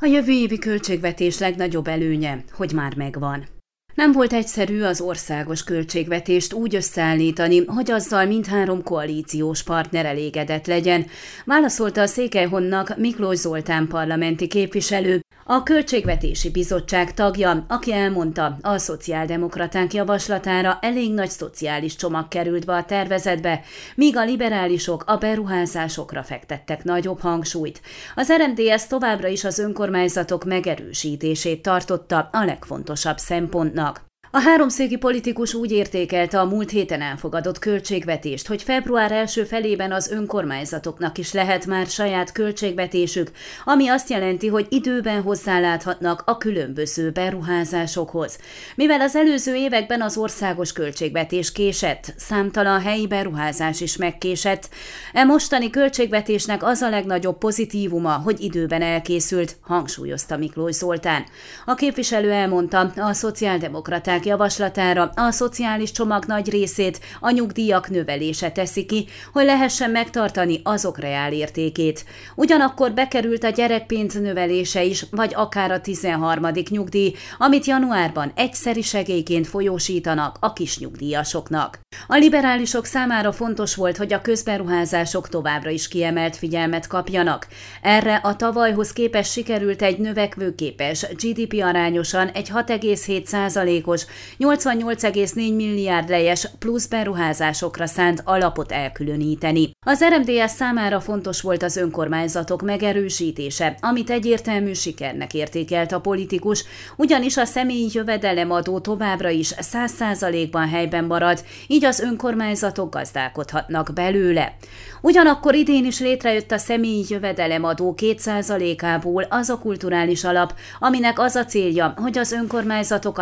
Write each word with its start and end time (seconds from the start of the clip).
A 0.00 0.06
jövő 0.06 0.32
évi 0.32 0.58
költségvetés 0.58 1.38
legnagyobb 1.38 1.86
előnye, 1.86 2.44
hogy 2.52 2.72
már 2.72 2.96
megvan. 2.96 3.46
Nem 3.94 4.12
volt 4.12 4.32
egyszerű 4.32 4.82
az 4.82 5.00
országos 5.00 5.64
költségvetést 5.64 6.52
úgy 6.52 6.74
összeállítani, 6.74 7.64
hogy 7.64 7.90
azzal 7.90 8.26
mindhárom 8.26 8.82
koalíciós 8.82 9.62
partner 9.62 10.06
elégedett 10.06 10.66
legyen, 10.66 11.06
válaszolta 11.44 12.00
a 12.00 12.06
Székelyhonnak 12.06 12.96
Miklós 12.96 13.36
Zoltán 13.36 13.88
parlamenti 13.88 14.46
képviselő, 14.46 15.20
a 15.50 15.62
Költségvetési 15.62 16.50
Bizottság 16.50 17.14
tagja, 17.14 17.64
aki 17.68 17.92
elmondta, 17.92 18.58
a 18.60 18.78
szociáldemokraták 18.78 19.94
javaslatára 19.94 20.78
elég 20.80 21.14
nagy 21.14 21.30
szociális 21.30 21.96
csomag 21.96 22.28
került 22.28 22.66
be 22.66 22.74
a 22.74 22.84
tervezetbe, 22.84 23.60
míg 23.94 24.16
a 24.16 24.24
liberálisok 24.24 25.04
a 25.06 25.16
beruházásokra 25.16 26.22
fektettek 26.22 26.84
nagyobb 26.84 27.20
hangsúlyt. 27.20 27.80
Az 28.14 28.32
RMDS 28.32 28.86
továbbra 28.86 29.28
is 29.28 29.44
az 29.44 29.58
önkormányzatok 29.58 30.44
megerősítését 30.44 31.62
tartotta 31.62 32.28
a 32.32 32.44
legfontosabb 32.44 33.18
szempontnak. 33.18 34.07
A 34.38 34.40
háromszéki 34.40 34.96
politikus 34.96 35.54
úgy 35.54 35.72
értékelte 35.72 36.40
a 36.40 36.44
múlt 36.44 36.70
héten 36.70 37.00
elfogadott 37.00 37.58
költségvetést, 37.58 38.46
hogy 38.46 38.62
február 38.62 39.12
első 39.12 39.44
felében 39.44 39.92
az 39.92 40.10
önkormányzatoknak 40.10 41.18
is 41.18 41.32
lehet 41.32 41.66
már 41.66 41.86
saját 41.86 42.32
költségvetésük, 42.32 43.30
ami 43.64 43.88
azt 43.88 44.10
jelenti, 44.10 44.48
hogy 44.48 44.66
időben 44.68 45.22
hozzáláthatnak 45.22 46.22
a 46.26 46.36
különböző 46.36 47.10
beruházásokhoz. 47.10 48.38
Mivel 48.74 49.00
az 49.00 49.16
előző 49.16 49.54
években 49.54 50.02
az 50.02 50.16
országos 50.16 50.72
költségvetés 50.72 51.52
késett, 51.52 52.14
számtalan 52.16 52.80
helyi 52.80 53.06
beruházás 53.06 53.80
is 53.80 53.96
megkésett, 53.96 54.68
e 55.12 55.24
mostani 55.24 55.70
költségvetésnek 55.70 56.62
az 56.62 56.80
a 56.80 56.90
legnagyobb 56.90 57.38
pozitívuma, 57.38 58.12
hogy 58.12 58.40
időben 58.40 58.82
elkészült, 58.82 59.56
hangsúlyozta 59.60 60.36
Miklós 60.36 60.74
Zoltán. 60.74 61.24
A 61.66 61.74
képviselő 61.74 62.30
elmondta, 62.30 62.92
a 62.96 63.12
szociáldemokraták 63.12 64.26
javaslatára 64.28 65.12
a 65.14 65.30
szociális 65.30 65.90
csomag 65.90 66.24
nagy 66.24 66.50
részét 66.50 67.00
a 67.20 67.30
nyugdíjak 67.30 67.90
növelése 67.90 68.50
teszi 68.50 68.86
ki, 68.86 69.06
hogy 69.32 69.44
lehessen 69.44 69.90
megtartani 69.90 70.60
azok 70.64 70.98
reálértékét. 70.98 72.04
Ugyanakkor 72.34 72.92
bekerült 72.92 73.44
a 73.44 73.50
gyerekpénz 73.50 74.14
növelése 74.14 74.84
is, 74.84 75.06
vagy 75.10 75.32
akár 75.34 75.70
a 75.70 75.80
13. 75.80 76.46
nyugdíj, 76.70 77.14
amit 77.38 77.64
januárban 77.64 78.32
egyszeri 78.34 78.82
segélyként 78.82 79.46
folyósítanak 79.46 80.36
a 80.40 80.52
kis 80.52 80.78
nyugdíjasoknak. 80.78 81.78
A 82.06 82.16
liberálisok 82.16 82.84
számára 82.84 83.32
fontos 83.32 83.74
volt, 83.74 83.96
hogy 83.96 84.12
a 84.12 84.20
közberuházások 84.20 85.28
továbbra 85.28 85.70
is 85.70 85.88
kiemelt 85.88 86.36
figyelmet 86.36 86.86
kapjanak. 86.86 87.46
Erre 87.82 88.14
a 88.14 88.36
tavalyhoz 88.36 88.92
képest 88.92 89.32
sikerült 89.32 89.82
egy 89.82 89.98
növekvőképes, 89.98 91.06
GDP 91.22 91.62
arányosan 91.62 92.28
egy 92.28 92.50
6,7%-os 92.54 94.06
88,4 94.38 95.34
milliárd 95.56 96.08
lejes 96.08 96.48
plusz 96.58 96.86
beruházásokra 96.86 97.86
szánt 97.86 98.22
alapot 98.24 98.72
elkülöníteni. 98.72 99.70
Az 99.86 100.04
RMDS 100.04 100.50
számára 100.50 101.00
fontos 101.00 101.40
volt 101.40 101.62
az 101.62 101.76
önkormányzatok 101.76 102.62
megerősítése, 102.62 103.76
amit 103.80 104.10
egyértelmű 104.10 104.72
sikernek 104.72 105.34
értékelt 105.34 105.92
a 105.92 106.00
politikus, 106.00 106.64
ugyanis 106.96 107.36
a 107.36 107.44
személyi 107.44 107.88
jövedelemadó 107.92 108.78
továbbra 108.78 109.28
is 109.28 109.52
100%-ban 109.56 110.68
helyben 110.68 111.04
marad, 111.04 111.44
így 111.66 111.84
az 111.84 112.00
önkormányzatok 112.00 112.94
gazdálkodhatnak 112.94 113.90
belőle. 113.94 114.56
Ugyanakkor 115.00 115.54
idén 115.54 115.84
is 115.84 116.00
létrejött 116.00 116.50
a 116.50 116.58
személyi 116.58 117.04
jövedelemadó 117.08 117.94
2%-ából 117.98 119.26
az 119.28 119.48
a 119.48 119.58
kulturális 119.58 120.24
alap, 120.24 120.54
aminek 120.78 121.18
az 121.18 121.34
a 121.34 121.44
célja, 121.44 121.94
hogy 121.96 122.18
az 122.18 122.32
önkormányzatok 122.32 123.18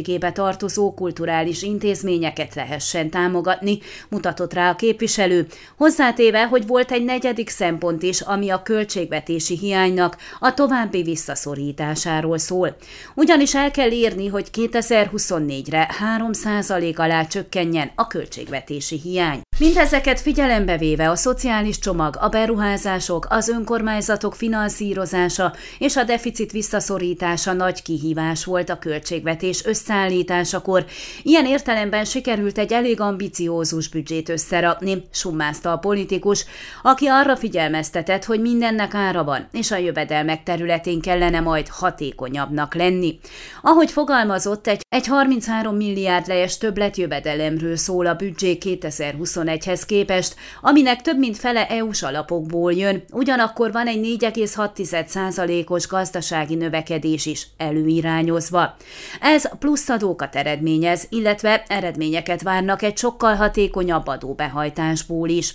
alárendeltségébe 0.00 0.32
tartozó 0.32 0.94
kulturális 0.94 1.62
intézményeket 1.62 2.54
lehessen 2.54 3.10
támogatni, 3.10 3.78
mutatott 4.08 4.52
rá 4.52 4.70
a 4.70 4.76
képviselő, 4.76 5.46
hozzátéve, 5.76 6.46
hogy 6.46 6.66
volt 6.66 6.90
egy 6.90 7.04
negyedik 7.04 7.48
szempont 7.48 8.02
is, 8.02 8.20
ami 8.20 8.50
a 8.50 8.62
költségvetési 8.62 9.58
hiánynak 9.58 10.16
a 10.40 10.54
további 10.54 11.02
visszaszorításáról 11.02 12.38
szól. 12.38 12.76
Ugyanis 13.14 13.54
el 13.54 13.70
kell 13.70 13.90
írni, 13.90 14.26
hogy 14.26 14.48
2024-re 14.52 15.88
3% 16.18 16.96
alá 16.96 17.26
csökkenjen 17.26 17.90
a 17.94 18.06
költségvetési 18.06 18.98
hiány. 18.98 19.40
Mindezeket 19.60 20.20
figyelembe 20.20 20.76
véve 20.76 21.10
a 21.10 21.16
szociális 21.16 21.78
csomag, 21.78 22.16
a 22.20 22.28
beruházások, 22.28 23.26
az 23.28 23.48
önkormányzatok 23.48 24.34
finanszírozása 24.34 25.52
és 25.78 25.96
a 25.96 26.04
deficit 26.04 26.52
visszaszorítása 26.52 27.52
nagy 27.52 27.82
kihívás 27.82 28.44
volt 28.44 28.70
a 28.70 28.78
költségvetés 28.78 29.64
összeállításakor. 29.64 30.84
Ilyen 31.22 31.46
értelemben 31.46 32.04
sikerült 32.04 32.58
egy 32.58 32.72
elég 32.72 33.00
ambiciózus 33.00 33.88
büdzsét 33.88 34.28
összerakni, 34.28 35.04
summázta 35.10 35.72
a 35.72 35.78
politikus, 35.78 36.44
aki 36.82 37.06
arra 37.06 37.36
figyelmeztetett, 37.36 38.24
hogy 38.24 38.40
mindennek 38.40 38.94
ára 38.94 39.24
van, 39.24 39.48
és 39.52 39.70
a 39.70 39.76
jövedelmek 39.76 40.42
területén 40.42 41.00
kellene 41.00 41.40
majd 41.40 41.68
hatékonyabbnak 41.68 42.74
lenni. 42.74 43.18
Ahogy 43.62 43.90
fogalmazott, 43.90 44.66
egy, 44.66 44.80
egy 44.88 45.06
33 45.06 45.76
milliárd 45.76 46.26
lejes 46.26 46.58
többletjövedelemről 46.58 47.76
szól 47.76 48.06
a 48.06 48.14
büdzsé 48.14 48.58
2021 48.58 49.48
2021-hez 49.58 49.82
képest, 49.86 50.34
aminek 50.60 51.02
több 51.02 51.18
mint 51.18 51.36
fele 51.36 51.66
EU-s 51.66 52.02
alapokból 52.02 52.72
jön, 52.72 53.02
ugyanakkor 53.12 53.72
van 53.72 53.86
egy 53.86 54.18
4,6%-os 54.22 55.86
gazdasági 55.86 56.54
növekedés 56.54 57.26
is 57.26 57.46
előirányozva. 57.56 58.76
Ez 59.20 59.58
plusz 59.58 59.88
adókat 59.88 60.36
eredményez, 60.36 61.06
illetve 61.08 61.64
eredményeket 61.68 62.42
várnak 62.42 62.82
egy 62.82 62.96
sokkal 62.96 63.34
hatékonyabb 63.34 64.06
adóbehajtásból 64.06 65.28
is. 65.28 65.54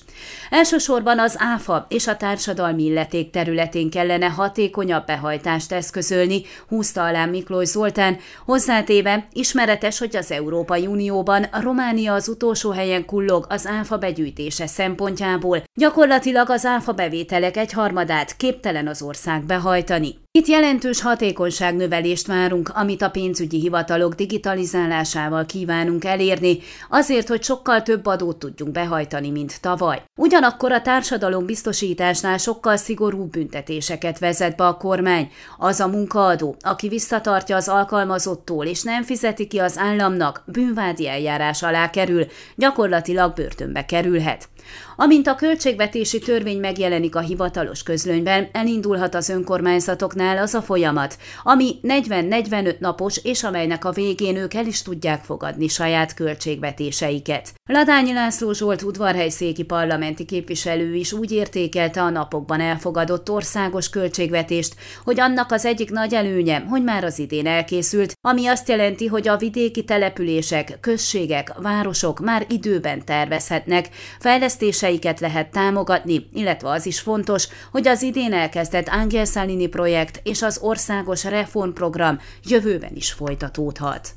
Elsősorban 0.50 1.20
az 1.20 1.36
ÁFA 1.40 1.86
és 1.90 2.08
a 2.08 2.18
társadalmi 2.18 2.84
illeték 2.84 3.30
területén 3.30 3.90
kellene 3.90 4.26
hatékonyabb 4.26 5.06
behajtást 5.06 5.72
eszközölni, 5.72 6.42
húzta 6.68 7.04
alá 7.04 7.26
Miklós 7.26 7.68
Zoltán, 7.68 8.18
hozzátéve 8.46 9.28
ismeretes, 9.34 10.00
hogy 10.00 10.16
az 10.16 10.32
Európai 10.32 10.88
Unióban 10.88 11.46
Románia 11.52 12.14
az 12.14 12.28
utolsó 12.28 12.72
helyen 12.72 13.06
kullog 13.06 13.46
az 13.50 13.68
ÁFA 13.68 13.85
áfa 13.86 13.98
begyűjtése 13.98 14.68
szempontjából 14.68 15.64
gyakorlatilag 15.74 16.50
az 16.50 16.66
áfa 16.66 16.94
bevételek 16.94 17.58
egy 17.58 17.72
harmadát 17.72 18.38
képtelen 18.38 18.88
az 18.88 19.02
ország 19.02 19.44
behajtani. 19.44 20.25
Itt 20.36 20.48
jelentős 20.48 21.02
hatékonyságnövelést 21.02 22.28
várunk, 22.28 22.70
amit 22.74 23.02
a 23.02 23.10
pénzügyi 23.10 23.60
hivatalok 23.60 24.14
digitalizálásával 24.14 25.46
kívánunk 25.46 26.06
elérni, 26.06 26.58
azért, 26.90 27.28
hogy 27.28 27.44
sokkal 27.44 27.82
több 27.82 28.06
adót 28.06 28.38
tudjunk 28.38 28.72
behajtani, 28.72 29.30
mint 29.30 29.62
tavaly. 29.62 30.04
Ugyanakkor 30.16 30.72
a 30.72 30.82
társadalom 30.82 31.46
biztosításnál 31.46 32.38
sokkal 32.38 32.78
szigorúbb 32.78 33.30
büntetéseket 33.30 34.20
vezet 34.20 34.56
be 34.56 34.68
a 34.68 34.78
kormány. 34.78 35.32
Az 35.58 35.80
a 35.80 35.88
munkaadó, 35.88 36.56
aki 36.62 36.88
visszatartja 36.88 37.56
az 37.56 37.68
alkalmazottól 37.68 38.66
és 38.66 38.84
nem 38.84 39.04
fizeti 39.04 39.48
ki 39.48 39.60
az 39.60 39.78
államnak, 39.78 40.44
bűnvádi 40.46 41.08
eljárás 41.08 41.64
alá 41.64 41.90
kerül, 41.90 42.26
gyakorlatilag 42.56 43.34
börtönbe 43.34 43.86
kerülhet. 43.86 44.50
Amint 44.96 45.28
a 45.28 45.36
költségvetési 45.36 46.20
törvény 46.20 46.60
megjelenik 46.60 47.16
a 47.16 47.20
hivatalos 47.20 47.84
közlönyben, 47.84 48.50
elindulhat 48.52 49.16
az 49.16 49.30
önkormányzatoknál 49.30 50.25
az 50.26 50.54
a 50.54 50.62
folyamat, 50.62 51.18
ami 51.44 51.80
40-45 51.84 52.80
napos, 52.80 53.18
és 53.24 53.44
amelynek 53.44 53.86
a 53.86 53.92
végén 53.92 54.36
ők 54.36 54.54
el 54.54 54.66
is 54.66 54.82
tudják 54.82 55.24
fogadni 55.24 55.68
saját 55.68 56.14
költségvetéseiket. 56.14 57.54
Ladányi 57.66 58.14
László 58.14 58.54
Zsolt 58.54 58.82
udvarhelyszéki 58.82 59.64
parlamenti 59.64 60.26
képviselő 60.26 60.96
is 60.96 61.14
úgy 61.14 61.32
értékelte 61.32 62.02
a 62.02 62.10
napokban 62.10 62.62
elfogadott 62.62 63.30
országos 63.30 63.90
költségvetést, 63.90 64.76
hogy 65.04 65.20
annak 65.20 65.52
az 65.52 65.66
egyik 65.66 65.92
nagy 65.92 66.14
előnye, 66.14 66.60
hogy 66.70 66.84
már 66.84 67.04
az 67.04 67.20
idén 67.20 67.48
elkészült, 67.48 68.14
ami 68.22 68.48
azt 68.48 68.70
jelenti, 68.70 69.08
hogy 69.08 69.28
a 69.28 69.38
vidéki 69.38 69.84
települések, 69.84 70.78
községek, 70.82 71.54
városok 71.62 72.20
már 72.20 72.46
időben 72.50 73.06
tervezhetnek, 73.06 73.90
fejlesztések 74.20 74.74
lépéseiket 74.76 75.20
lehet 75.20 75.52
támogatni, 75.52 76.30
illetve 76.34 76.70
az 76.70 76.86
is 76.86 77.00
fontos, 77.00 77.48
hogy 77.72 77.88
az 77.88 78.02
idén 78.02 78.34
elkezdett 78.34 78.88
Angel 78.88 79.26
Salini 79.26 79.68
projekt 79.68 80.15
és 80.24 80.42
az 80.42 80.60
országos 80.62 81.24
reformprogram 81.24 82.20
jövőben 82.44 82.96
is 82.96 83.12
folytatódhat. 83.12 84.16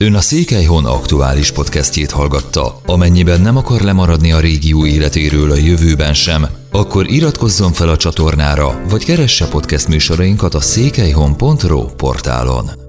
Ön 0.00 0.14
a 0.14 0.20
Székelyhon 0.20 0.84
aktuális 0.84 1.52
podcastjét 1.52 2.10
hallgatta. 2.10 2.80
Amennyiben 2.86 3.40
nem 3.40 3.56
akar 3.56 3.80
lemaradni 3.80 4.32
a 4.32 4.40
régió 4.40 4.86
életéről 4.86 5.50
a 5.50 5.56
jövőben 5.56 6.14
sem, 6.14 6.46
akkor 6.70 7.10
iratkozzon 7.10 7.72
fel 7.72 7.88
a 7.88 7.96
csatornára, 7.96 8.82
vagy 8.88 9.04
keresse 9.04 9.48
podcast 9.48 9.88
műsorainkat 9.88 10.54
a 10.54 10.60
székelyhon.pro 10.60 11.84
portálon. 11.84 12.83